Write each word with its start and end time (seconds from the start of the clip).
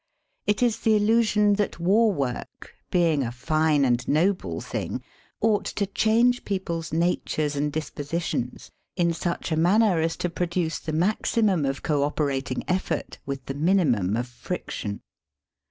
It 0.47 0.63
is 0.63 0.79
the 0.79 0.95
illusion 0.95 1.53
that 1.57 1.79
war 1.79 2.11
work, 2.11 2.73
being 2.89 3.21
a 3.21 3.31
fine 3.31 3.85
and 3.85 4.07
noble 4.07 4.59
thing, 4.59 5.03
ought 5.41 5.65
to 5.77 5.85
change 5.85 6.43
people's 6.43 6.91
natures 6.91 7.55
and 7.55 7.71
dispositions, 7.71 8.71
in 8.95 9.13
such 9.13 9.51
a 9.51 9.55
manner 9.55 9.99
as 10.01 10.17
to 10.17 10.29
produce 10.31 10.79
the 10.79 10.91
maximum 10.91 11.67
of 11.67 11.83
co 11.83 11.99
operat 12.09 12.49
ing 12.49 12.63
efi^ort 12.67 13.17
with 13.27 13.45
the 13.45 13.53
minimum 13.53 14.17
of 14.17 14.27
friction. 14.27 15.01